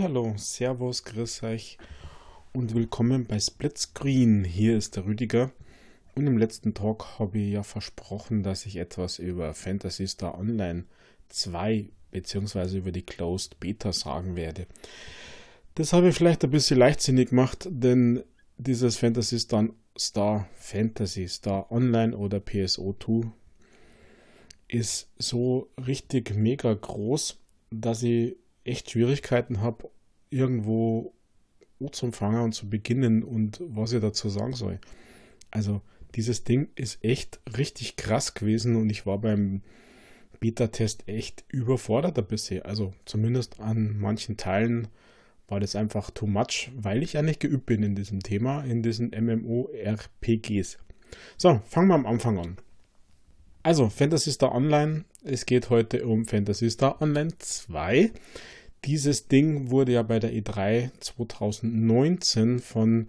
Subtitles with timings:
[0.00, 1.76] Hallo, Servus, grüß euch
[2.52, 4.42] und willkommen bei Splitscreen.
[4.42, 5.52] Hier ist der Rüdiger
[6.14, 10.84] und im letzten Talk habe ich ja versprochen, dass ich etwas über Fantasy Star Online
[11.28, 12.78] 2 bzw.
[12.78, 14.66] über die Closed Beta sagen werde.
[15.74, 18.22] Das habe ich vielleicht ein bisschen leichtsinnig gemacht, denn
[18.56, 19.68] dieses Fantasy Star,
[19.98, 23.30] Star Fantasy Star Online oder PSO2
[24.68, 27.38] ist so richtig mega groß,
[27.70, 29.90] dass ich echt Schwierigkeiten habe,
[30.32, 31.14] irgendwo
[31.90, 34.78] zu fangen und zu beginnen und was ich dazu sagen soll.
[35.50, 35.82] Also
[36.14, 39.62] dieses Ding ist echt richtig krass gewesen und ich war beim
[40.40, 42.62] Beta-Test echt überfordert ein bisschen.
[42.62, 44.88] Also zumindest an manchen Teilen
[45.48, 48.82] war das einfach too much, weil ich ja nicht geübt bin in diesem Thema, in
[48.82, 50.78] diesen MMO-RPGs.
[51.36, 52.56] So, fangen wir am Anfang an.
[53.62, 55.04] Also, Fantasy Star Online.
[55.22, 58.10] Es geht heute um Fantasy Star Online 2.
[58.84, 63.08] Dieses Ding wurde ja bei der E3 2019 von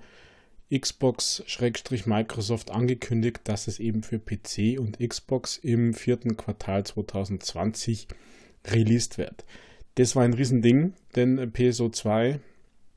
[0.71, 8.07] Xbox-Microsoft angekündigt, dass es eben für PC und Xbox im vierten Quartal 2020
[8.67, 9.45] released wird.
[9.95, 12.39] Das war ein Riesending, denn PSO 2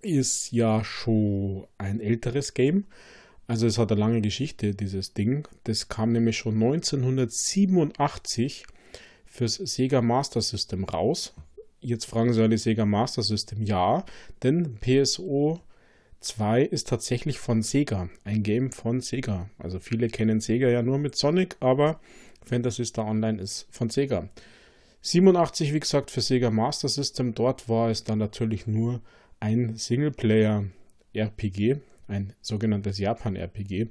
[0.02, 2.84] ist ja schon ein älteres Game.
[3.46, 5.48] Also es hat eine lange Geschichte, dieses Ding.
[5.64, 8.66] Das kam nämlich schon 1987
[9.24, 11.34] fürs Sega Master System raus.
[11.86, 13.62] Jetzt fragen Sie alle Sega Master System.
[13.62, 14.04] Ja,
[14.42, 15.60] denn PSO
[16.18, 18.08] 2 ist tatsächlich von Sega.
[18.24, 19.48] Ein Game von Sega.
[19.56, 22.00] Also viele kennen Sega ja nur mit Sonic, aber
[22.44, 24.28] Fantasy Star Online ist von Sega.
[25.02, 27.36] 87, wie gesagt, für Sega Master System.
[27.36, 29.00] Dort war es dann natürlich nur
[29.38, 31.76] ein Singleplayer-RPG,
[32.08, 33.90] ein sogenanntes Japan-RPG.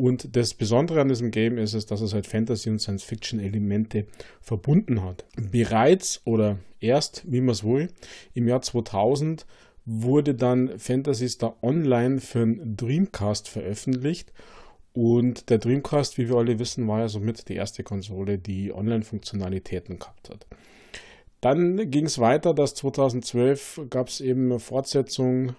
[0.00, 4.06] Und das Besondere an diesem Game ist es, dass es halt Fantasy- und Science-Fiction-Elemente
[4.40, 5.26] verbunden hat.
[5.36, 7.90] Bereits oder erst, wie man es wohl,
[8.32, 9.44] im Jahr 2000
[9.84, 14.32] wurde dann Fantasy Star Online für den Dreamcast veröffentlicht.
[14.94, 19.98] Und der Dreamcast, wie wir alle wissen, war ja somit die erste Konsole, die Online-Funktionalitäten
[19.98, 20.46] gehabt hat.
[21.42, 25.56] Dann ging es weiter, dass 2012 gab es eben eine Fortsetzung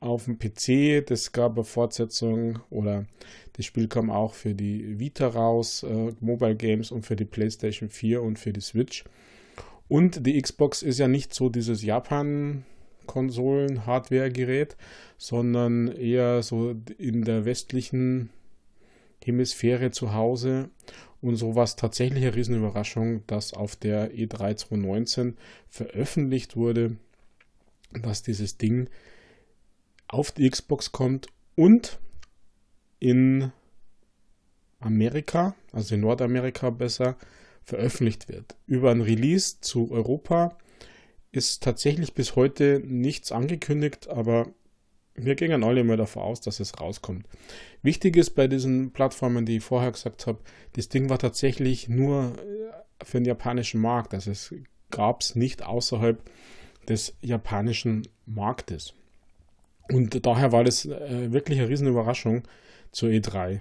[0.00, 1.06] auf dem PC.
[1.06, 3.06] Das gab eine Fortsetzung oder
[3.54, 7.88] das Spiel kam auch für die Vita raus, äh, Mobile Games und für die PlayStation
[7.88, 9.04] 4 und für die Switch.
[9.88, 14.76] Und die Xbox ist ja nicht so dieses Japan-Konsolen-Hardware-Gerät,
[15.18, 18.30] sondern eher so in der westlichen
[19.22, 20.70] Hemisphäre zu Hause.
[21.20, 25.36] Und so war es tatsächlich eine Riesenüberraschung, dass auf der E3 2019
[25.68, 26.96] veröffentlicht wurde,
[27.92, 28.88] dass dieses Ding
[30.12, 31.98] auf die Xbox kommt und
[33.00, 33.50] in
[34.78, 37.16] Amerika, also in Nordamerika besser,
[37.64, 38.56] veröffentlicht wird.
[38.66, 40.58] Über ein Release zu Europa
[41.30, 44.52] ist tatsächlich bis heute nichts angekündigt, aber
[45.14, 47.26] wir gehen alle mal davon aus, dass es rauskommt.
[47.82, 50.40] Wichtig ist bei diesen Plattformen, die ich vorher gesagt habe,
[50.74, 52.34] das Ding war tatsächlich nur
[53.02, 54.14] für den japanischen Markt.
[54.14, 54.54] Also es
[54.90, 56.22] gab es nicht außerhalb
[56.88, 58.94] des japanischen Marktes.
[59.90, 62.42] Und daher war das äh, wirklich eine Riesenüberraschung
[62.92, 63.60] zur E3,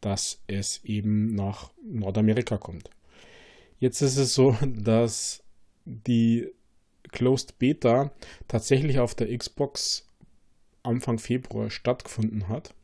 [0.00, 2.90] dass es eben nach Nordamerika kommt.
[3.78, 5.42] Jetzt ist es so, dass
[5.84, 6.48] die
[7.10, 8.12] Closed Beta
[8.48, 10.08] tatsächlich auf der Xbox
[10.82, 12.74] Anfang Februar stattgefunden hat.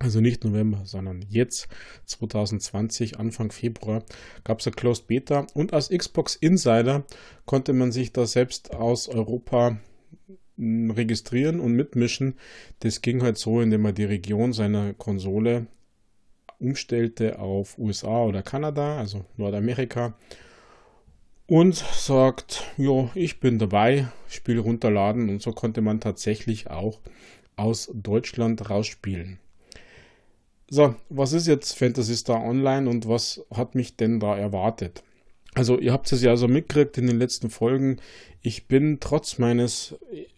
[0.00, 1.66] Also nicht November, sondern jetzt
[2.04, 4.04] 2020, Anfang Februar,
[4.44, 7.04] gab es eine Closed Beta und als Xbox Insider
[7.46, 9.78] konnte man sich da selbst aus Europa
[10.58, 12.34] registrieren und mitmischen.
[12.80, 15.66] Das ging halt so, indem man die Region seiner Konsole
[16.58, 20.14] umstellte auf USA oder Kanada, also Nordamerika,
[21.46, 27.00] und sagt, ja, ich bin dabei, Spiel runterladen und so konnte man tatsächlich auch
[27.56, 29.38] aus Deutschland rausspielen.
[30.68, 35.02] So, was ist jetzt Fantasy Star Online und was hat mich denn da erwartet?
[35.58, 37.96] Also, ihr habt es ja so mitgekriegt in den letzten Folgen.
[38.42, 39.96] Ich bin trotz meines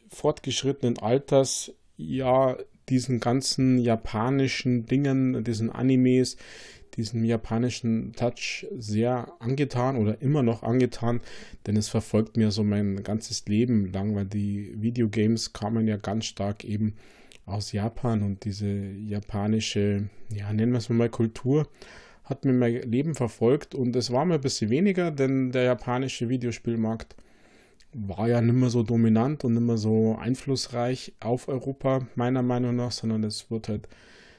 [0.09, 2.57] fortgeschrittenen Alters ja
[2.89, 6.39] diesen ganzen japanischen Dingen, diesen Animes,
[6.97, 11.21] diesem japanischen Touch sehr angetan oder immer noch angetan,
[11.67, 16.25] denn es verfolgt mir so mein ganzes Leben lang, weil die Videogames kamen ja ganz
[16.25, 16.95] stark eben
[17.45, 21.69] aus Japan und diese japanische, ja, nennen wir es mal Kultur,
[22.31, 26.29] hat mir mein Leben verfolgt und es war mir ein bisschen weniger, denn der japanische
[26.29, 27.17] Videospielmarkt
[27.93, 32.77] war ja nicht mehr so dominant und nicht mehr so einflussreich auf Europa, meiner Meinung
[32.77, 33.89] nach, sondern es wird halt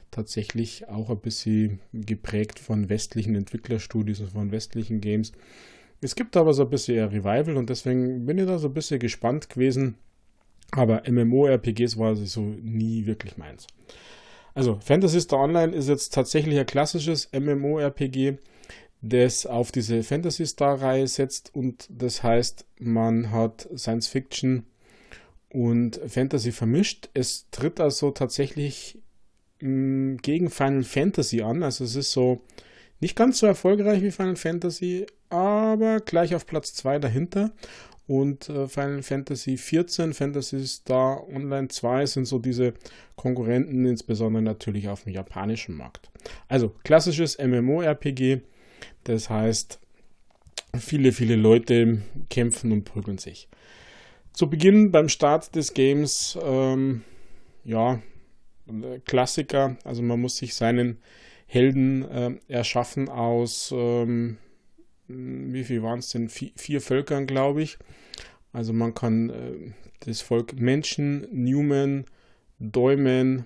[0.09, 5.33] tatsächlich auch ein bisschen geprägt von westlichen Entwicklerstudios und von westlichen Games.
[6.01, 8.73] Es gibt aber so ein bisschen ein Revival und deswegen bin ich da so ein
[8.73, 9.97] bisschen gespannt gewesen,
[10.71, 13.67] Aber MMORPGs war so nie wirklich meins.
[14.53, 18.37] Also Fantasy Star Online ist jetzt tatsächlich ein klassisches MMORPG,
[19.01, 24.65] das auf diese Fantasy Star Reihe setzt und das heißt, man hat Science Fiction
[25.49, 27.09] und Fantasy vermischt.
[27.13, 28.99] Es tritt also tatsächlich
[29.59, 31.63] mh, mm, gegen Final Fantasy an.
[31.63, 32.41] Also es ist so
[32.99, 37.51] nicht ganz so erfolgreich wie Final Fantasy, aber gleich auf Platz 2 dahinter.
[38.11, 42.73] Und äh, Final Fantasy 14, Fantasy Star Online 2 sind so diese
[43.15, 46.11] Konkurrenten, insbesondere natürlich auf dem japanischen Markt.
[46.49, 48.41] Also klassisches MMORPG,
[49.05, 49.79] das heißt,
[50.77, 53.47] viele, viele Leute kämpfen und prügeln sich.
[54.33, 57.05] Zu Beginn beim Start des Games, ähm,
[57.63, 58.01] ja,
[59.05, 60.97] Klassiker, also man muss sich seinen
[61.45, 64.37] Helden äh, erschaffen aus, ähm,
[65.13, 66.29] wie viel waren es denn?
[66.29, 67.77] Vier, vier Völkern, glaube ich.
[68.53, 69.71] Also man kann äh,
[70.01, 72.05] das Volk Menschen, Newman,
[72.59, 73.45] Däumen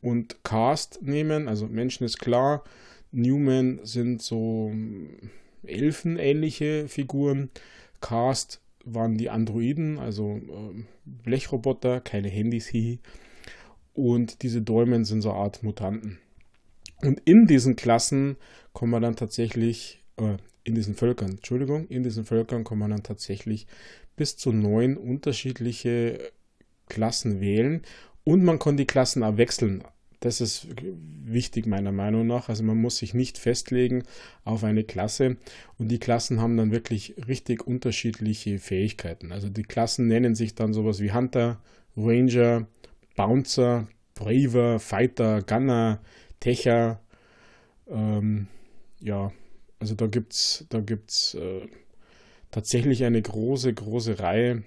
[0.00, 1.48] und Cast nehmen.
[1.48, 2.62] Also Menschen ist klar,
[3.12, 4.72] Newman sind so
[5.64, 7.50] elfenähnliche Figuren.
[8.00, 13.00] Cast waren die Androiden, also äh, Blechroboter, keine Handys, hihi.
[13.94, 16.18] Und diese Däumen sind so eine Art Mutanten.
[17.02, 18.36] Und in diesen Klassen
[18.72, 20.36] kommen wir dann tatsächlich, äh,
[20.66, 23.68] in diesen Völkern, Entschuldigung, in diesen Völkern kommen wir dann tatsächlich
[24.16, 26.32] bis zu neun unterschiedliche
[26.88, 27.82] Klassen wählen.
[28.24, 29.84] Und man kann die Klassen auch wechseln.
[30.18, 30.66] Das ist
[31.24, 32.48] wichtig meiner Meinung nach.
[32.48, 34.02] Also man muss sich nicht festlegen
[34.44, 35.36] auf eine Klasse
[35.78, 39.30] und die Klassen haben dann wirklich richtig unterschiedliche Fähigkeiten.
[39.30, 41.60] Also die Klassen nennen sich dann sowas wie Hunter,
[41.96, 42.66] Ranger,
[43.14, 46.00] Bouncer, Braver, Fighter, Gunner,
[46.40, 47.00] Techer.
[47.88, 48.48] Ähm,
[48.98, 49.30] ja,
[49.78, 51.66] also da gibt es da gibt's, äh,
[52.50, 54.62] tatsächlich eine große, große Reihe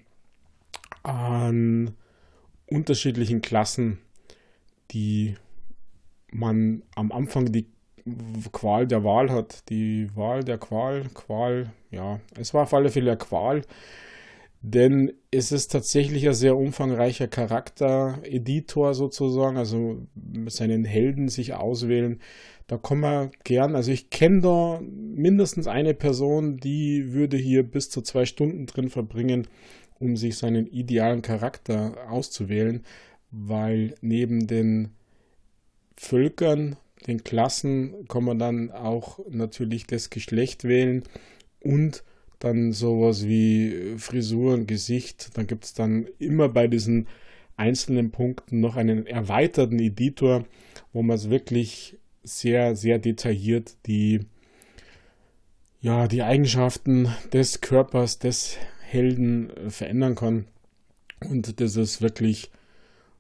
[1.04, 1.96] an
[2.68, 4.00] unterschiedlichen Klassen,
[4.92, 5.36] die
[6.32, 7.68] man am Anfang die
[8.52, 9.70] Qual der Wahl hat.
[9.70, 13.64] Die Wahl der Qual, Qual, ja, es war auf alle Fälle eine Qual,
[14.62, 20.06] denn es ist tatsächlich ein sehr umfangreicher Charakter-Editor sozusagen, also
[20.48, 22.20] seinen Helden sich auswählen.
[22.70, 27.90] Da kommen wir gern, also ich kenne da mindestens eine Person, die würde hier bis
[27.90, 29.48] zu zwei Stunden drin verbringen,
[29.98, 32.84] um sich seinen idealen Charakter auszuwählen,
[33.32, 34.90] weil neben den
[35.98, 36.76] Völkern,
[37.08, 41.02] den Klassen, kann man dann auch natürlich das Geschlecht wählen
[41.60, 42.04] und
[42.38, 45.32] dann sowas wie Frisur und Gesicht.
[45.34, 47.08] Dann gibt es dann immer bei diesen
[47.58, 50.46] einzelnen Punkten noch einen erweiterten Editor,
[50.94, 54.22] wo man es wirklich sehr, sehr detailliert die,
[55.82, 60.46] ja, die Eigenschaften des Körpers des Helden äh, verändern kann.
[61.30, 62.52] Und das ist wirklich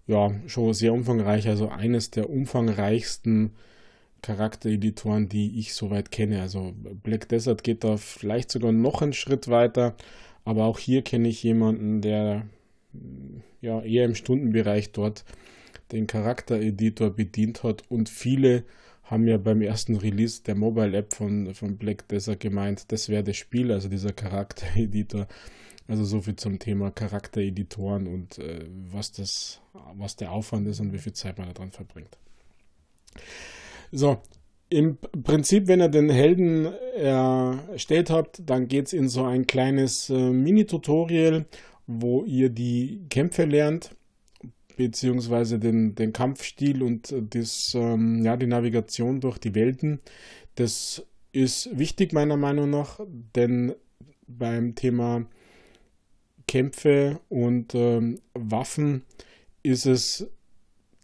[0.07, 3.51] ja, schon sehr umfangreich, also eines der umfangreichsten
[4.21, 6.41] Charaktereditoren, die ich soweit kenne.
[6.41, 6.73] Also
[7.03, 9.95] Black Desert geht da vielleicht sogar noch einen Schritt weiter,
[10.45, 12.47] aber auch hier kenne ich jemanden, der
[13.61, 15.25] ja eher im Stundenbereich dort
[15.91, 18.63] den Charaktereditor bedient hat und viele
[19.09, 23.23] haben ja beim ersten Release der Mobile App von, von Black Desert gemeint, das wäre
[23.23, 25.27] das Spiel, also dieser Charaktereditor.
[25.87, 29.59] Also so viel zum Thema Charaktereditoren und äh, was das,
[29.95, 32.15] was der Aufwand ist und wie viel Zeit man daran verbringt.
[33.91, 34.21] So,
[34.69, 40.11] im Prinzip, wenn ihr den Helden erstellt habt, dann geht es in so ein kleines
[40.11, 41.45] äh, Mini-Tutorial,
[41.87, 43.95] wo ihr die Kämpfe lernt,
[44.79, 49.99] beziehungsweise den, den Kampfstil und das, ähm, ja, die Navigation durch die Welten.
[50.55, 53.01] Das ist wichtig meiner Meinung nach,
[53.35, 53.73] denn
[54.25, 55.25] beim Thema
[56.47, 59.03] Kämpfe und ähm, Waffen
[59.63, 60.29] ist es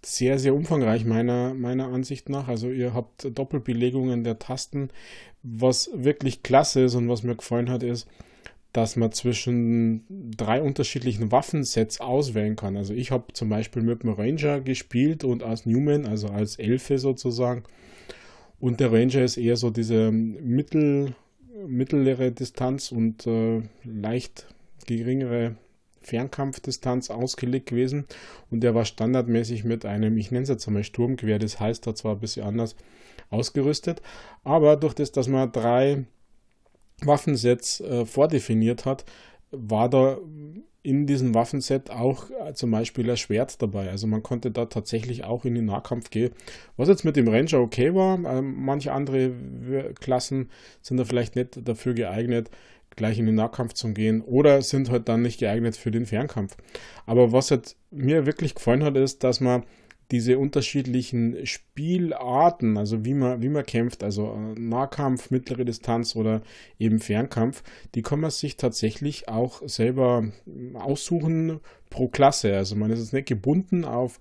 [0.05, 2.47] sehr, sehr umfangreich meiner, meiner Ansicht nach.
[2.47, 4.89] Also ihr habt Doppelbelegungen der Tasten.
[5.43, 8.07] Was wirklich klasse ist und was mir gefallen hat, ist,
[8.75, 10.03] dass man zwischen
[10.35, 12.75] drei unterschiedlichen Waffensets auswählen kann.
[12.75, 16.99] Also ich habe zum Beispiel mit dem Ranger gespielt und als Newman, also als Elfe
[16.99, 17.63] sozusagen.
[18.59, 21.15] Und der Ranger ist eher so diese mittel,
[21.65, 24.45] mittlere Distanz und äh, leicht
[24.87, 25.55] geringere
[26.01, 28.05] Fernkampfdistanz ausgelegt gewesen
[28.51, 31.95] und der war standardmäßig mit einem, ich nenne es jetzt einmal Sturmgewehr, das heißt da
[31.95, 32.75] zwar ein bisschen anders
[33.29, 34.01] ausgerüstet,
[34.43, 36.05] aber durch das, dass man drei
[37.03, 39.05] Waffensets äh, vordefiniert hat,
[39.51, 40.17] war da
[40.81, 43.89] in diesem Waffenset auch äh, zum Beispiel ein Schwert dabei.
[43.89, 46.31] Also man konnte da tatsächlich auch in den Nahkampf gehen.
[46.77, 49.31] Was jetzt mit dem Ranger okay war, äh, manche andere
[49.99, 50.49] Klassen
[50.81, 52.49] sind da vielleicht nicht dafür geeignet
[52.95, 56.55] gleich in den Nahkampf zu gehen oder sind halt dann nicht geeignet für den Fernkampf.
[57.05, 59.63] Aber was halt mir wirklich gefallen hat, ist, dass man
[60.11, 66.41] diese unterschiedlichen Spielarten, also wie man, wie man kämpft, also äh, Nahkampf, mittlere Distanz oder
[66.79, 67.63] eben Fernkampf,
[67.95, 70.25] die kann man sich tatsächlich auch selber
[70.75, 71.59] aussuchen
[71.89, 72.55] pro Klasse.
[72.55, 74.19] Also man ist jetzt nicht gebunden auf,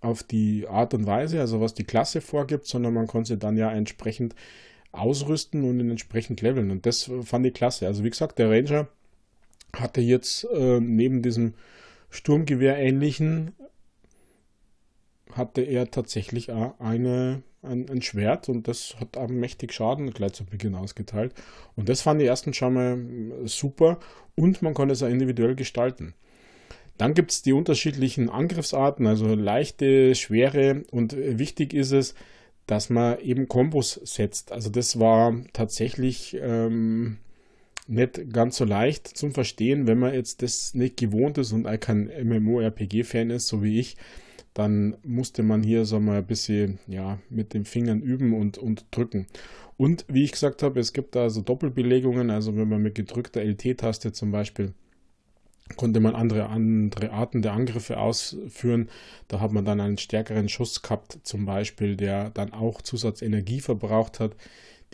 [0.00, 3.56] auf die Art und Weise, also was die Klasse vorgibt, sondern man kann sie dann
[3.56, 4.34] ja entsprechend
[4.92, 6.70] ausrüsten und entsprechend leveln.
[6.70, 7.86] Und das fand ich klasse.
[7.86, 8.88] Also wie gesagt, der Ranger
[9.74, 11.54] hatte jetzt äh, neben diesem
[12.08, 13.52] Sturmgewehr-ähnlichen
[15.36, 20.74] hatte er tatsächlich eine, ein, ein, Schwert und das hat mächtig Schaden gleich zu Beginn
[20.74, 21.34] ausgeteilt.
[21.74, 22.98] Und das fand die ersten schon mal
[23.44, 23.98] super
[24.34, 26.14] und man konnte es auch individuell gestalten.
[26.98, 32.14] Dann gibt es die unterschiedlichen Angriffsarten, also leichte, schwere und wichtig ist es,
[32.66, 34.50] dass man eben Kombos setzt.
[34.50, 37.18] Also das war tatsächlich ähm,
[37.86, 42.10] nicht ganz so leicht zum Verstehen, wenn man jetzt das nicht gewohnt ist und kein
[42.24, 43.96] MMORPG-Fan ist, so wie ich,
[44.56, 48.86] dann musste man hier so mal ein bisschen ja, mit den Fingern üben und, und
[48.90, 49.26] drücken.
[49.76, 53.42] Und wie ich gesagt habe, es gibt da so Doppelbelegungen, also wenn man mit gedrückter
[53.42, 54.72] LT-Taste zum Beispiel
[55.76, 58.88] konnte man andere, andere Arten der Angriffe ausführen.
[59.28, 64.20] Da hat man dann einen stärkeren Schuss gehabt, zum Beispiel, der dann auch Zusatzenergie verbraucht
[64.20, 64.36] hat,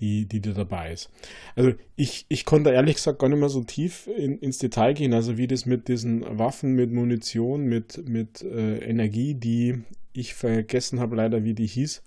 [0.01, 1.11] die, die da dabei ist.
[1.55, 5.15] Also ich, ich konnte ehrlich gesagt gar nicht mehr so tief in, ins Detail gehen,
[5.15, 9.83] also wie das mit diesen Waffen, mit Munition, mit, mit äh, Energie, die
[10.13, 12.03] ich vergessen habe leider, wie die hieß,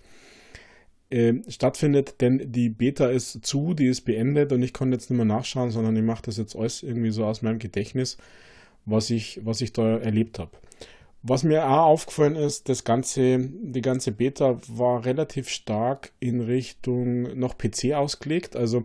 [1.10, 5.18] äh, stattfindet, denn die Beta ist zu, die ist beendet und ich konnte jetzt nicht
[5.18, 8.18] mehr nachschauen, sondern ich mache das jetzt alles irgendwie so aus meinem Gedächtnis
[8.86, 10.51] was ich, was ich da erlebt habe.
[11.27, 17.39] Was mir auch aufgefallen ist, das ganze, die ganze Beta war relativ stark in Richtung
[17.39, 18.55] noch PC ausgelegt.
[18.55, 18.84] Also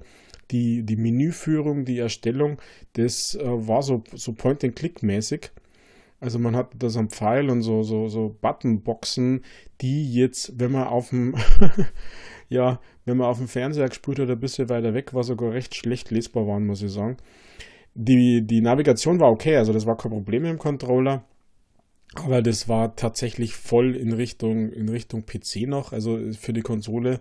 [0.51, 2.57] die, die Menüführung, die Erstellung,
[2.95, 5.51] das äh, war so, so Point-and-Click-mäßig.
[6.19, 9.45] Also man hat da so einen Pfeil und so, so, so Buttonboxen,
[9.83, 11.35] die jetzt, wenn man auf dem,
[12.49, 15.75] ja, wenn man auf dem Fernseher gespielt hat, ein bisschen weiter weg war, sogar recht
[15.75, 17.19] schlecht lesbar waren, muss ich sagen.
[17.95, 21.27] Die, die Navigation war okay, also das war kein Problem im Controller.
[22.15, 25.93] Aber das war tatsächlich voll in Richtung, in Richtung PC noch.
[25.93, 27.21] Also für die Konsole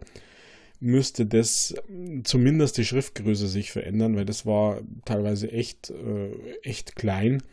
[0.80, 1.76] müsste das
[2.24, 6.32] zumindest die Schriftgröße sich verändern, weil das war teilweise echt, äh,
[6.64, 7.44] echt klein.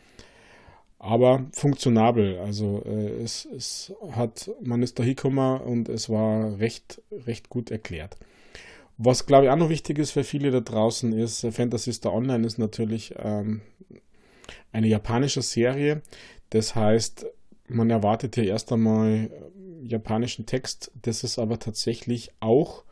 [0.99, 2.39] Aber funktionabel.
[2.39, 7.69] Also äh, es, es hat, man ist da hingekommen und es war recht, recht gut
[7.69, 8.17] erklärt.
[8.97, 12.13] Was glaube ich auch noch wichtig ist für viele da draußen ist, äh, Fantasy Star
[12.13, 13.61] Online ist natürlich ähm,
[14.71, 16.01] eine japanische Serie.
[16.49, 17.25] Das heißt,
[17.67, 19.29] man erwartet ja erst einmal äh,
[19.85, 20.91] japanischen Text.
[21.01, 22.83] Das ist aber tatsächlich auch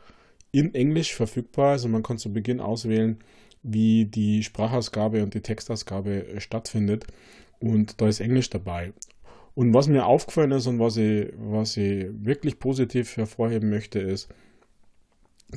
[0.52, 1.72] in Englisch verfügbar.
[1.72, 3.20] Also man kann zu Beginn auswählen,
[3.64, 7.06] wie die Sprachausgabe und die Textausgabe äh, stattfindet.
[7.60, 8.94] Und da ist Englisch dabei.
[9.56, 14.28] Und was mir aufgefallen ist und was ich, was ich wirklich positiv hervorheben möchte, ist,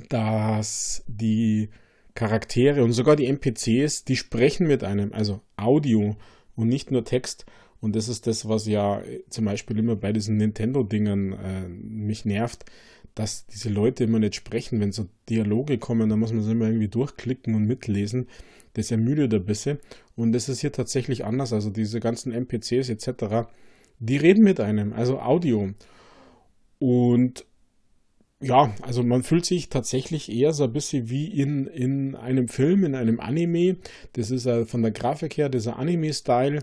[0.08, 1.70] dass die
[2.18, 6.16] Charaktere und sogar die NPCs, die sprechen mit einem, also Audio
[6.56, 7.46] und nicht nur Text.
[7.80, 12.64] Und das ist das, was ja zum Beispiel immer bei diesen Nintendo-Dingern äh, mich nervt,
[13.14, 14.80] dass diese Leute immer nicht sprechen.
[14.80, 18.26] Wenn so Dialoge kommen, dann muss man sie immer irgendwie durchklicken und mitlesen.
[18.72, 19.78] Das ermüdet ein bisschen.
[20.16, 21.52] Und das ist hier tatsächlich anders.
[21.52, 23.46] Also diese ganzen NPCs etc.,
[24.00, 25.70] die reden mit einem, also Audio.
[26.80, 27.44] Und
[28.40, 32.84] ja, also man fühlt sich tatsächlich eher so ein bisschen wie in, in einem Film,
[32.84, 33.76] in einem Anime.
[34.12, 36.60] Das ist von der Grafik her dieser Anime-Style.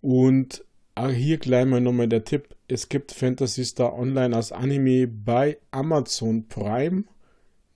[0.00, 5.06] Und auch hier gleich mal nochmal der Tipp: Es gibt Fantasy Star Online als Anime
[5.06, 7.04] bei Amazon Prime.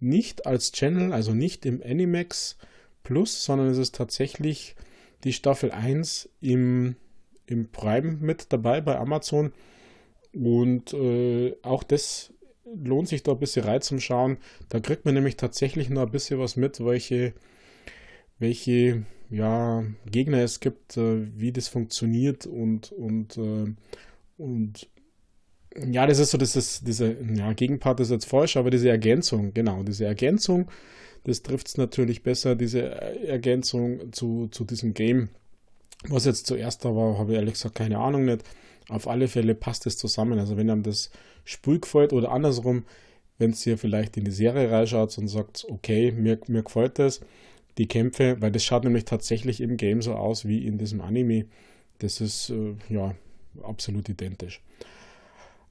[0.00, 2.56] Nicht als Channel, also nicht im Animax
[3.02, 4.76] Plus, sondern es ist tatsächlich
[5.24, 6.96] die Staffel 1 im,
[7.46, 9.52] im Prime mit dabei bei Amazon.
[10.32, 12.32] Und äh, auch das
[12.76, 14.38] lohnt sich da ein bisschen rein zum Schauen.
[14.68, 17.34] Da kriegt man nämlich tatsächlich noch ein bisschen was mit, welche,
[18.38, 23.74] welche ja, Gegner es gibt, äh, wie das funktioniert und, und, äh,
[24.38, 24.88] und
[25.86, 29.52] ja, das ist so, das ist diese, ja, Gegenpart ist jetzt falsch, aber diese Ergänzung,
[29.54, 30.70] genau, diese Ergänzung,
[31.24, 35.28] das trifft es natürlich besser, diese Ergänzung zu, zu diesem Game.
[36.08, 38.44] Was jetzt zuerst da war, habe ich ehrlich gesagt keine Ahnung nicht.
[38.88, 40.38] Auf alle Fälle passt es zusammen.
[40.38, 41.10] Also wenn einem das
[41.44, 42.84] Spiel gefällt oder andersrum,
[43.38, 47.20] wenn es ihr vielleicht in die Serie reinschaut und sagt, okay, mir, mir gefällt das,
[47.78, 51.46] die Kämpfe, weil das schaut nämlich tatsächlich im Game so aus wie in diesem Anime.
[51.98, 53.14] Das ist äh, ja
[53.62, 54.60] absolut identisch.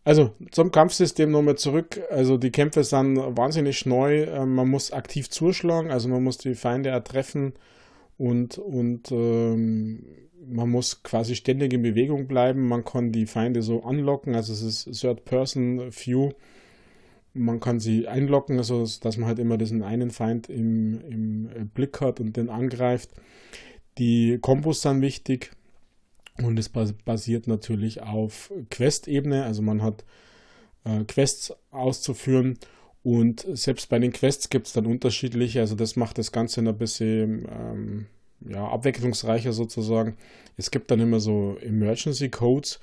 [0.06, 2.00] Also zum Kampfsystem nochmal zurück.
[2.10, 4.24] Also die Kämpfe sind wahnsinnig neu.
[4.24, 7.54] Äh, man muss aktiv zuschlagen, also man muss die Feinde ertreffen
[8.18, 10.06] und, und ähm,
[10.50, 12.68] man muss quasi ständig in Bewegung bleiben.
[12.68, 16.32] Man kann die Feinde so anlocken, also es ist Third-Person-View.
[17.34, 22.02] Man kann sie einlocken, also dass man halt immer diesen einen Feind im, im Blick
[22.02, 23.12] hat und den angreift.
[23.98, 25.52] Die Kombos sind wichtig
[26.42, 30.06] und es basiert natürlich auf Quest-Ebene, also man hat
[30.84, 32.60] äh, Quests auszuführen
[33.04, 36.78] und selbst bei den Quests gibt es dann unterschiedliche, also das macht das Ganze ein
[36.78, 38.06] bisschen ähm,
[38.42, 40.18] ja, abwechslungsreicher sozusagen.
[40.58, 42.80] Es gibt dann immer so Emergency Codes,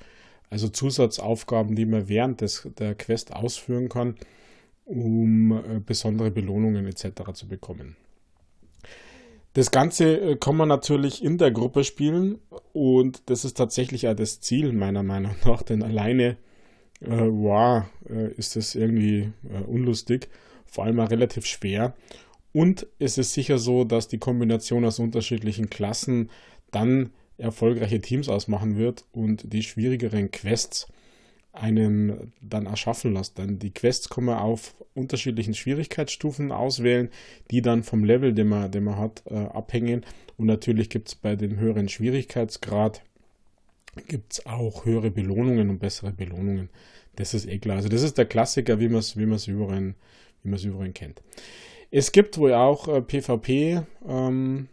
[0.49, 4.15] also Zusatzaufgaben, die man während des, der Quest ausführen kann,
[4.85, 7.33] um äh, besondere Belohnungen etc.
[7.33, 7.95] zu bekommen.
[9.53, 12.39] Das Ganze äh, kann man natürlich in der Gruppe spielen
[12.73, 16.37] und das ist tatsächlich auch das Ziel meiner Meinung nach, denn alleine,
[17.01, 20.29] äh, wow, äh, ist das irgendwie äh, unlustig,
[20.65, 21.95] vor allem auch relativ schwer
[22.55, 26.29] und es ist sicher so, dass die Kombination aus unterschiedlichen Klassen
[26.71, 30.87] dann erfolgreiche Teams ausmachen wird und die schwierigeren Quests
[31.51, 33.37] einen dann erschaffen lässt.
[33.37, 37.09] Denn die Quests kann man auf unterschiedlichen Schwierigkeitsstufen auswählen,
[37.51, 40.05] die dann vom Level, den man, den man hat, äh, abhängen.
[40.37, 43.01] Und natürlich gibt es bei dem höheren Schwierigkeitsgrad
[44.07, 46.69] gibt's auch höhere Belohnungen und bessere Belohnungen.
[47.17, 47.75] Das ist eh klar.
[47.75, 49.93] Also das ist der Klassiker, wie man es wie überall,
[50.43, 51.21] überall kennt.
[51.91, 54.67] Es gibt wohl auch äh, PvP ähm,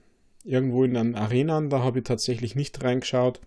[0.45, 3.41] irgendwo in den Arenen, da habe ich tatsächlich nicht reingeschaut.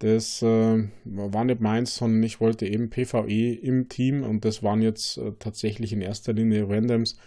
[0.00, 4.80] Das äh, war nicht meins, sondern ich wollte eben PvE im Team und das waren
[4.80, 7.18] jetzt äh, tatsächlich in erster Linie Randoms.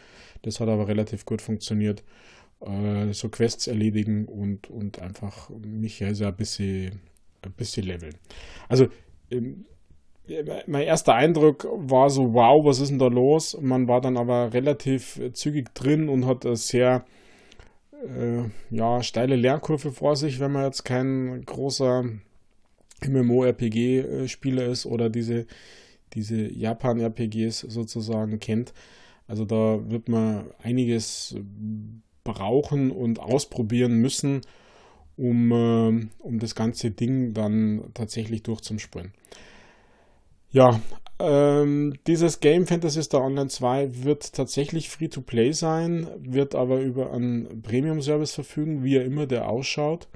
[0.41, 2.03] Das hat aber relativ gut funktioniert.
[2.61, 6.99] Äh, so Quests erledigen und, und einfach mich also ein bisschen,
[7.43, 8.15] ein bisschen leveln.
[8.69, 8.87] Also
[9.29, 9.65] ähm,
[10.67, 13.57] mein erster Eindruck war so, wow, was ist denn da los?
[13.59, 17.05] Man war dann aber relativ zügig drin und hat eine sehr
[18.03, 22.05] äh, ja, steile Lernkurve vor sich, wenn man jetzt kein großer
[23.05, 25.45] MMO-RPG-Spieler ist oder diese,
[26.13, 28.73] diese Japan-RPGs sozusagen kennt.
[29.27, 31.35] Also da wird man einiges
[32.23, 34.41] brauchen und ausprobieren müssen,
[35.17, 39.13] um, äh, um das ganze Ding dann tatsächlich durchzuspringen.
[40.53, 40.79] Ja,
[41.19, 47.63] ähm, dieses Game Fantasy Star Online 2 wird tatsächlich Free-to-Play sein, wird aber über einen
[47.63, 50.07] Premium-Service verfügen, wie er immer der ausschaut.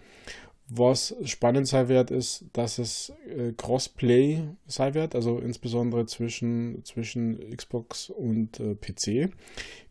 [0.69, 7.56] Was spannend sein wird, ist, dass es äh, Crossplay sein wird, also insbesondere zwischen, zwischen
[7.56, 9.32] Xbox und äh, PC.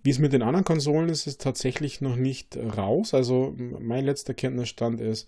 [0.03, 3.15] Wie es mit den anderen Konsolen ist, ist tatsächlich noch nicht raus.
[3.15, 5.27] Also mein letzter Kenntnisstand ist,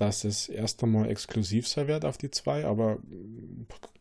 [0.00, 2.98] dass es erst einmal exklusiv sein wird auf die zwei, aber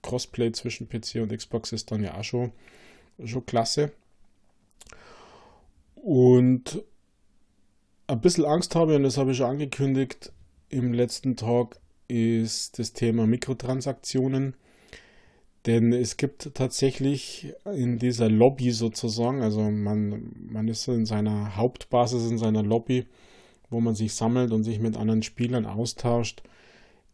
[0.02, 2.54] Crossplay zwischen PC und Xbox ist dann ja auch schon,
[3.26, 3.92] schon klasse.
[5.96, 6.82] Und
[8.08, 10.32] ein bisschen Angst habe, und das habe ich schon angekündigt
[10.70, 14.56] im letzten Talk, ist das Thema Mikrotransaktionen.
[15.66, 22.32] Denn es gibt tatsächlich in dieser Lobby sozusagen, also man, man ist in seiner Hauptbasis,
[22.32, 23.06] in seiner Lobby,
[23.70, 26.44] wo man sich sammelt und sich mit anderen Spielern austauscht,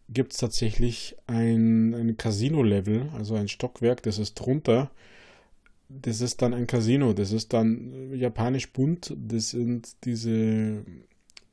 [0.10, 4.92] gibt es tatsächlich ein, ein Casino-Level, also ein Stockwerk, das ist drunter.
[5.88, 10.84] Das ist dann ein Casino, das ist dann japanisch bunt, das sind diese,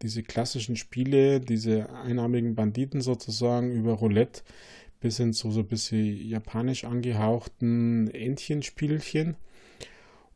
[0.01, 4.43] diese klassischen Spiele, diese einarmigen Banditen sozusagen über Roulette
[5.03, 9.37] bis hin zu so ein bisschen japanisch angehauchten Entchenspielchen.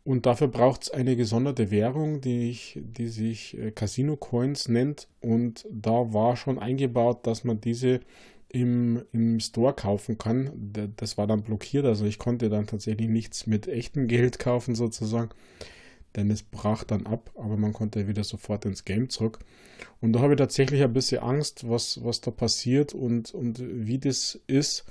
[0.06, 5.08] Und dafür braucht es eine gesonderte Währung, die, ich, die sich äh, Casino Coins nennt.
[5.20, 7.98] Und da war schon eingebaut, dass man diese
[8.48, 10.52] im, im Store kaufen kann.
[10.96, 15.30] Das war dann blockiert, also ich konnte dann tatsächlich nichts mit echtem Geld kaufen sozusagen,
[16.14, 19.40] denn es brach dann ab, aber man konnte wieder sofort ins Game zurück.
[20.00, 23.98] Und da habe ich tatsächlich ein bisschen Angst, was, was da passiert und, und wie
[23.98, 24.84] das ist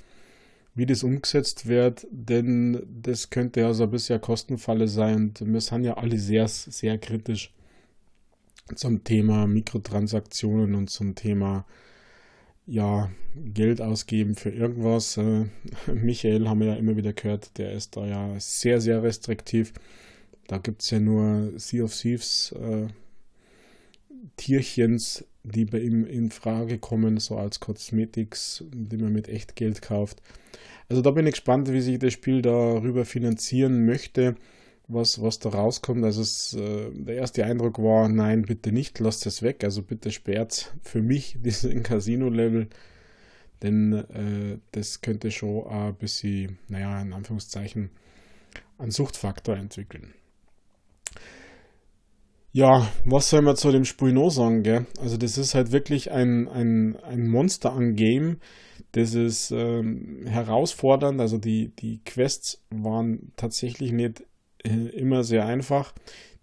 [0.76, 5.60] wie das umgesetzt wird, denn das könnte ja so ein bisschen Kostenfalle sein und wir
[5.60, 7.52] sind ja alle sehr, sehr kritisch
[8.74, 11.64] zum Thema Mikrotransaktionen und zum Thema
[12.66, 15.16] ja, Geld ausgeben für irgendwas.
[15.16, 15.46] Äh,
[15.92, 19.72] Michael haben wir ja immer wieder gehört, der ist da ja sehr, sehr restriktiv.
[20.48, 22.88] Da gibt es ja nur Sea of Thieves äh,
[24.36, 30.22] Tierchens, die bei ihm in Frage kommen, so als Kosmetiks, die man mit Echtgeld kauft.
[30.88, 34.36] Also da bin ich gespannt, wie sich das Spiel darüber finanzieren möchte,
[34.88, 36.04] was, was da rauskommt.
[36.04, 39.64] Also es, äh, der erste Eindruck war, nein, bitte nicht, lasst es weg.
[39.64, 42.68] Also bitte sperrt für mich diesen Casino-Level,
[43.62, 47.90] denn äh, das könnte schon ein bisschen, naja, in Anführungszeichen,
[48.78, 50.12] einen Suchtfaktor entwickeln.
[52.56, 54.86] Ja, was soll man zu dem Spiel noch sagen, gell?
[54.98, 58.38] Also das ist halt wirklich ein, ein, ein Monster an Game.
[58.92, 61.20] Das ist ähm, herausfordernd.
[61.20, 64.24] Also die, die Quests waren tatsächlich nicht
[64.64, 65.92] äh, immer sehr einfach.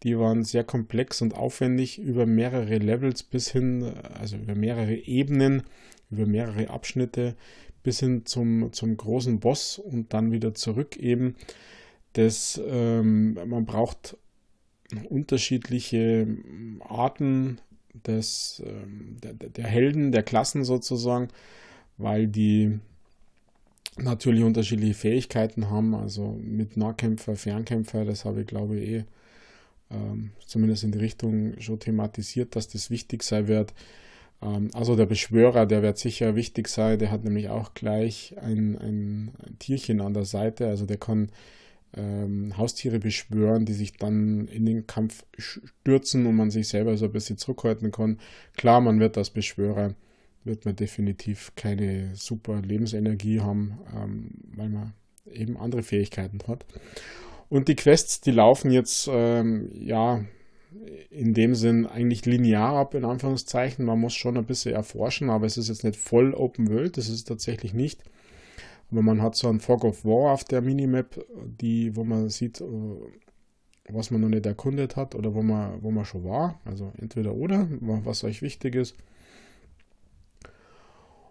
[0.03, 5.63] Die waren sehr komplex und aufwendig über mehrere Levels bis hin, also über mehrere Ebenen,
[6.11, 7.35] über mehrere Abschnitte
[7.81, 11.37] bis hin zum, zum großen Boss und dann wieder zurück eben.
[12.13, 14.15] Das, ähm, man braucht
[15.09, 16.27] unterschiedliche
[16.81, 17.59] Arten
[18.05, 21.29] des, ähm, der, der Helden, der Klassen sozusagen,
[21.97, 22.79] weil die
[23.97, 25.93] natürlich unterschiedliche Fähigkeiten haben.
[25.95, 29.05] Also mit Nahkämpfer, Fernkämpfer, das habe ich glaube ich eh
[29.91, 33.73] ähm, zumindest in die Richtung schon thematisiert, dass das wichtig sein wird.
[34.41, 36.99] Ähm, also der Beschwörer, der wird sicher wichtig sein.
[36.99, 40.67] Der hat nämlich auch gleich ein, ein, ein Tierchen an der Seite.
[40.67, 41.29] Also der kann
[41.95, 47.05] ähm, Haustiere beschwören, die sich dann in den Kampf stürzen und man sich selber so
[47.05, 48.19] ein bisschen zurückhalten kann.
[48.57, 49.95] Klar, man wird als Beschwörer,
[50.43, 54.93] wird man definitiv keine super Lebensenergie haben, ähm, weil man
[55.31, 56.65] eben andere Fähigkeiten hat.
[57.49, 60.25] Und die Quests, die laufen jetzt, ähm, ja,
[61.09, 63.85] in dem Sinn eigentlich linear ab, in Anführungszeichen.
[63.85, 67.09] Man muss schon ein bisschen erforschen, aber es ist jetzt nicht voll Open World, das
[67.09, 68.01] ist es tatsächlich nicht.
[68.93, 72.61] Aber man hat so ein Fog of War auf der Minimap, die, wo man sieht,
[72.61, 72.65] äh,
[73.89, 76.61] was man noch nicht erkundet hat oder wo man, wo man schon war.
[76.63, 78.95] Also entweder oder, was euch wichtig ist.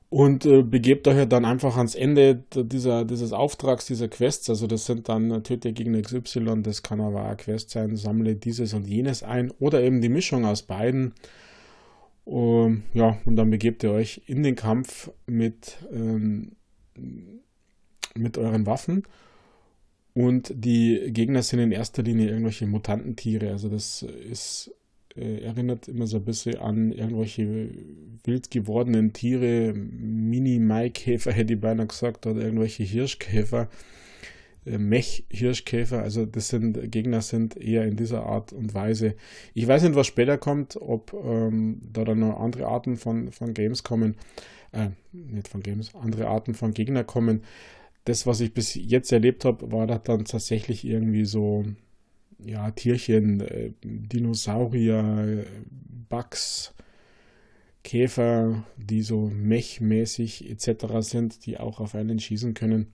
[0.09, 4.51] Und äh, begebt euch dann einfach ans Ende dieser, dieses Auftrags, dieser Quests.
[4.51, 8.75] Also das sind dann töte Gegner XY, das kann aber eine Quest sein, sammle dieses
[8.75, 9.53] und jenes ein.
[9.61, 11.14] Oder eben die Mischung aus beiden.
[12.25, 16.57] Um, ja, und dann begebt ihr euch in den Kampf mit ähm,
[18.16, 19.05] mit euren Waffen.
[20.14, 23.51] Und die Gegner sind in erster Linie irgendwelche Mutantentiere.
[23.51, 24.70] Also das ist,
[25.16, 27.70] äh, erinnert immer so ein bisschen an irgendwelche
[28.25, 33.68] wild gewordenen Tiere, Mini-Maikäfer hätte ich beinahe gesagt, oder irgendwelche Hirschkäfer,
[34.66, 36.03] äh, Mech-Hirschkäfer.
[36.03, 39.14] Also das sind Gegner sind eher in dieser Art und Weise.
[39.55, 43.55] Ich weiß nicht, was später kommt, ob ähm, da dann noch andere Arten von, von
[43.55, 44.16] Games kommen.
[44.72, 47.42] Äh, nicht von Games, andere Arten von Gegner kommen
[48.05, 51.65] das, was ich bis jetzt erlebt habe, war das dann tatsächlich irgendwie so,
[52.45, 55.45] ja, Tierchen, äh, Dinosaurier,
[56.09, 56.75] Bugs,
[57.85, 60.87] Käfer, die so mechmäßig etc.
[61.01, 62.93] sind, die auch auf einen schießen können.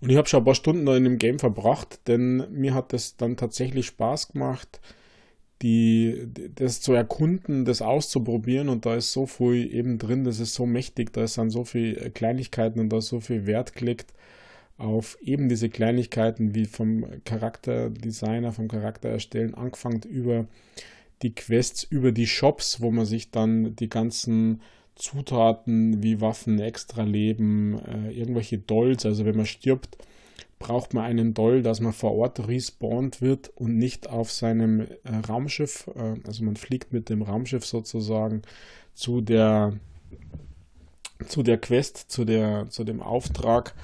[0.00, 2.92] Und ich habe schon ein paar Stunden da in dem Game verbracht, denn mir hat
[2.92, 4.80] das dann tatsächlich Spaß gemacht,
[5.62, 8.68] die, das zu erkunden, das auszuprobieren.
[8.68, 12.10] Und da ist so viel eben drin, das ist so mächtig, da dann so viel
[12.10, 14.12] Kleinigkeiten und da ist so viel Wert gelegt
[14.78, 20.46] auf eben diese Kleinigkeiten wie vom Charakterdesigner, vom Charakter erstellen, angefangen über
[21.22, 24.60] die Quests, über die Shops, wo man sich dann die ganzen
[24.94, 29.96] Zutaten wie Waffen, extra Leben, äh, irgendwelche Dolls, also wenn man stirbt,
[30.58, 34.86] braucht man einen Doll, dass man vor Ort respawnt wird und nicht auf seinem äh,
[35.28, 35.90] Raumschiff.
[35.94, 38.42] Äh, also man fliegt mit dem Raumschiff sozusagen
[38.94, 39.74] zu der
[41.28, 43.74] zu der Quest, zu der zu dem Auftrag.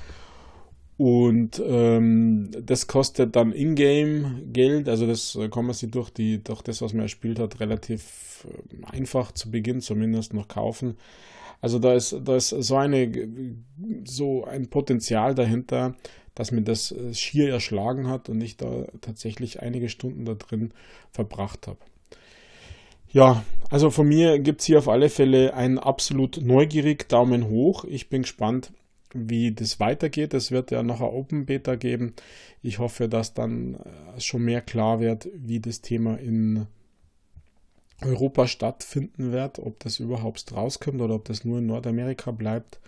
[0.99, 6.45] Und ähm, das kostet dann Ingame Geld, also das äh, kann man sich durch die,
[6.45, 10.97] durch das, was man erspielt hat, relativ äh, einfach zu Beginn zumindest noch kaufen.
[11.61, 13.11] Also da ist, da ist so eine
[14.05, 15.95] so ein Potenzial dahinter,
[16.35, 20.73] dass mir das äh, schier erschlagen hat und ich da tatsächlich einige Stunden da drin
[21.11, 21.79] verbracht habe.
[23.13, 27.85] Ja, also von mir gibt es hier auf alle Fälle einen absolut neugierig Daumen hoch.
[27.85, 28.73] Ich bin gespannt,
[29.13, 30.33] wie das weitergeht.
[30.33, 32.15] Es wird ja noch eine Open Beta geben.
[32.63, 36.67] Ich hoffe, dass dann äh, schon mehr klar wird, wie das Thema in
[38.01, 42.81] Europa stattfinden wird, ob das überhaupt rauskommt oder ob das nur in Nordamerika bleibt.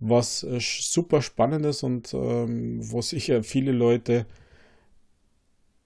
[0.00, 4.26] Was äh, super spannend ist und ähm, wo sicher viele Leute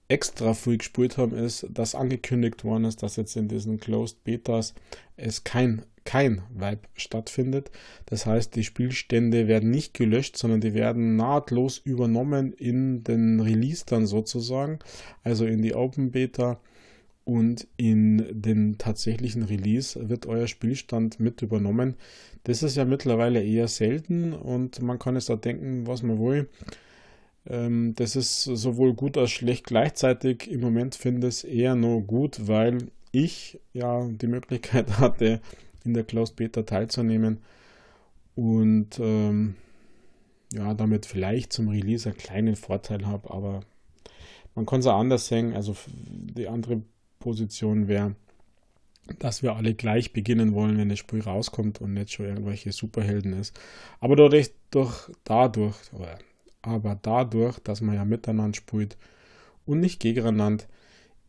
[0.09, 4.73] extra früh gespielt haben, ist, dass angekündigt worden ist, dass jetzt in diesen Closed Betas
[5.15, 7.69] es kein, kein Vibe stattfindet.
[8.07, 13.85] Das heißt, die Spielstände werden nicht gelöscht, sondern die werden nahtlos übernommen in den Release
[13.85, 14.79] dann sozusagen,
[15.23, 16.59] also in die Open Beta
[17.29, 21.93] und in den tatsächlichen Release wird euer Spielstand mit übernommen.
[22.45, 26.49] Das ist ja mittlerweile eher selten und man kann es da denken, was man will.
[27.45, 30.49] Ähm, das ist sowohl gut als schlecht gleichzeitig.
[30.49, 32.79] Im Moment finde ich es eher nur gut, weil
[33.11, 35.39] ich ja die Möglichkeit hatte,
[35.85, 37.41] in der Closed Beta teilzunehmen
[38.33, 39.53] und ähm,
[40.51, 43.59] ja, damit vielleicht zum Release einen kleinen Vorteil habe, aber
[44.55, 45.53] man kann es auch anders sehen.
[45.53, 46.81] Also die andere
[47.19, 48.15] Position wäre,
[49.19, 53.33] dass wir alle gleich beginnen wollen, wenn das Spiel rauskommt und nicht schon irgendwelche Superhelden
[53.33, 53.59] ist.
[53.99, 55.75] Aber dadurch, durch, dadurch,
[56.61, 58.97] aber dadurch, dass man ja miteinander spielt
[59.65, 60.65] und nicht gegeneinander,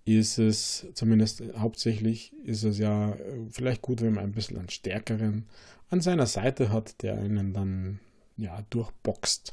[0.05, 3.17] ist es zumindest hauptsächlich ist es ja
[3.51, 5.47] vielleicht gut, wenn man ein bisschen einen stärkeren
[5.91, 8.01] an seiner Seite hat, der einen dann
[8.37, 9.53] ja durchboxt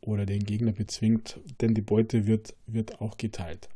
[0.00, 3.68] oder den Gegner bezwingt, denn die Beute wird, wird auch geteilt.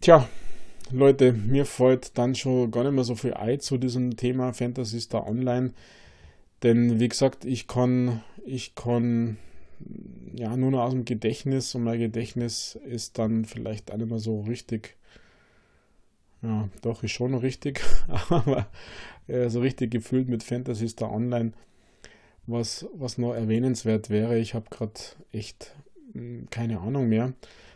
[0.00, 0.26] Tja,
[0.90, 4.98] Leute, mir fällt dann schon gar nicht mehr so viel ein zu diesem Thema Fantasy
[4.98, 5.74] Star Online.
[6.62, 9.36] Denn wie gesagt, ich kann, ich kann
[10.34, 14.20] ja nur noch aus dem Gedächtnis und mein Gedächtnis ist dann vielleicht auch nicht mehr
[14.20, 14.96] so richtig.
[16.40, 17.82] Ja, doch, ist schon noch richtig,
[18.30, 18.68] aber
[19.28, 21.52] äh, so richtig gefüllt mit Fantasy Star Online.
[22.46, 24.98] Was, was noch erwähnenswert wäre, ich habe gerade
[25.30, 25.76] echt
[26.14, 27.34] hm, keine Ahnung mehr,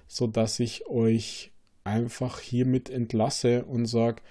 [0.09, 1.51] sodass ich euch
[1.85, 4.23] einfach hiermit entlasse und sage,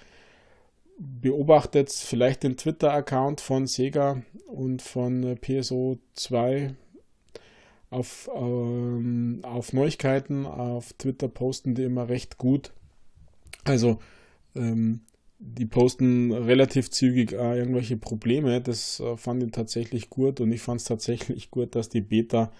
[0.98, 6.74] beobachtet vielleicht den Twitter-Account von Sega und von äh, PSO 2
[7.90, 10.46] auf, ähm, auf Neuigkeiten.
[10.46, 12.72] Auf Twitter posten die immer recht gut.
[13.64, 13.98] Also
[14.54, 15.00] ähm,
[15.38, 18.60] die posten relativ zügig äh, irgendwelche Probleme.
[18.60, 22.52] Das äh, fand ich tatsächlich gut und ich fand es tatsächlich gut, dass die Beta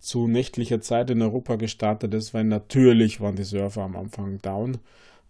[0.00, 4.78] zu nächtlicher Zeit in Europa gestartet ist, weil natürlich waren die Surfer am Anfang down.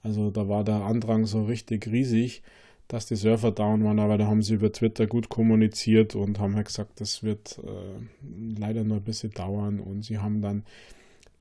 [0.03, 2.43] Also da war der Andrang so richtig riesig,
[2.87, 6.57] dass die Surfer down waren, aber da haben sie über Twitter gut kommuniziert und haben
[6.57, 10.65] halt gesagt, das wird äh, leider nur ein bisschen dauern und sie haben dann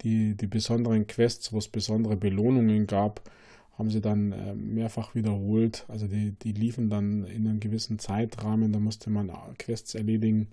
[0.02, 3.22] die, die besonderen Quests, wo es besondere Belohnungen gab,
[3.78, 5.86] haben sie dann äh, mehrfach wiederholt.
[5.88, 10.48] Also die, die liefen dann in einem gewissen Zeitrahmen, da musste man Quests erledigen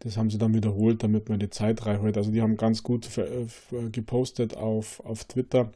[0.00, 2.16] das haben sie dann wiederholt, damit man die Zeit reinholt.
[2.16, 3.46] Also die haben ganz gut äh,
[3.90, 5.72] gepostet auf, auf Twitter.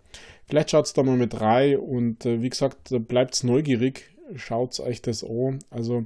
[0.46, 5.02] Vielleicht schaut es da mal mit rein und äh, wie gesagt, bleibt neugierig, schaut euch
[5.02, 5.60] das an.
[5.70, 6.04] Also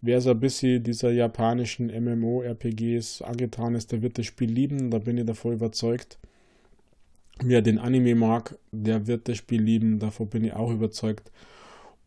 [0.00, 4.98] wer so ein bisschen dieser japanischen MMO-RPGs angetan ist, der wird das Spiel lieben, da
[4.98, 6.18] bin ich davon überzeugt.
[7.42, 11.30] Wer den Anime mag, der wird das Spiel lieben, davon bin ich auch überzeugt.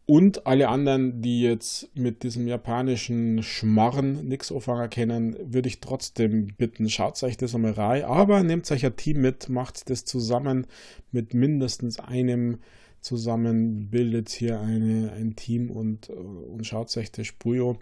[0.06, 6.48] Und alle anderen, die jetzt mit diesem japanischen Schmarren nichts Anfangen kennen, würde ich trotzdem
[6.58, 8.04] bitten, schaut euch das einmal rein.
[8.04, 10.68] Aber nehmt euch ein Team mit, macht das zusammen
[11.12, 12.60] mit mindestens einem
[13.00, 17.76] zusammen, bildet hier eine, ein Team und, und schaut euch das Spiel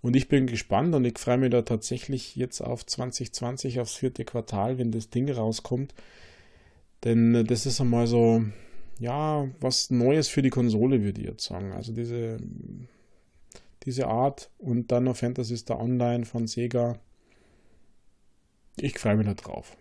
[0.00, 4.24] Und ich bin gespannt und ich freue mich da tatsächlich jetzt auf 2020, aufs vierte
[4.24, 5.94] Quartal, wenn das Ding rauskommt.
[7.04, 8.44] Denn das ist einmal so,
[8.98, 11.72] ja, was Neues für die Konsole, würde ich jetzt sagen.
[11.72, 12.38] Also diese,
[13.84, 16.98] diese Art und dann noch Fantasy Star Online von Sega.
[18.76, 19.76] Ich freue mich da drauf.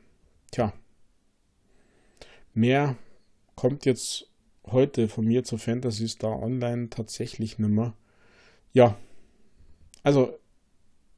[0.51, 0.73] Tja.
[2.53, 2.95] Mehr
[3.55, 4.29] kommt jetzt
[4.65, 7.95] heute von mir zu Fantasy Star Online tatsächlich nimmer.
[8.73, 8.97] Ja.
[10.03, 10.37] Also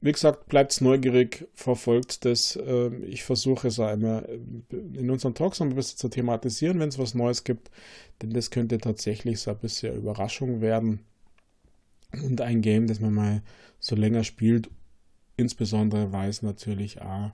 [0.02, 2.58] wie gesagt, bleibt neugierig, verfolgt das.
[2.66, 7.00] Ähm, ich versuche es einmal äh, in unseren Talks ein bisschen zu thematisieren, wenn es
[7.00, 7.70] was Neues gibt,
[8.22, 11.02] denn das könnte tatsächlich so ein bisschen Überraschung werden.
[12.14, 13.44] Und ein Game, das man mal
[13.80, 14.70] so länger spielt,
[15.38, 17.32] insbesondere weil es natürlich auch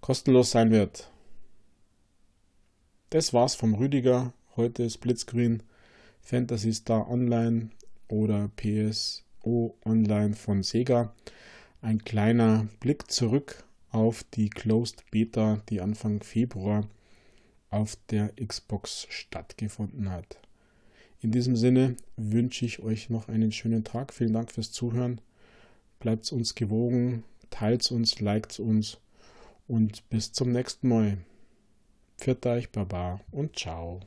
[0.00, 1.10] kostenlos sein wird.
[3.10, 4.34] Das war's vom Rüdiger.
[4.56, 5.62] Heute Splitscreen
[6.20, 7.70] Fantasy Star Online
[8.08, 11.14] oder PSO Online von Sega
[11.80, 16.86] ein kleiner Blick zurück auf die Closed Beta, die Anfang Februar
[17.70, 20.38] auf der Xbox stattgefunden hat.
[21.20, 24.12] In diesem Sinne wünsche ich euch noch einen schönen Tag.
[24.12, 25.20] Vielen Dank fürs Zuhören.
[25.98, 28.98] Bleibt uns gewogen, teilt uns, liked uns
[29.66, 31.18] und bis zum nächsten Mal.
[32.18, 34.00] Pfiat euch, Baba und ciao.